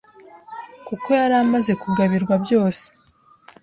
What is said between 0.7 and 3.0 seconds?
kuko yari amaze kugabirwa byose